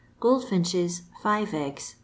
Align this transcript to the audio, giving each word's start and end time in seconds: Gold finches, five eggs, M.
Gold 0.19 0.45
finches, 0.45 1.03
five 1.21 1.53
eggs, 1.53 1.91
M. 1.93 1.99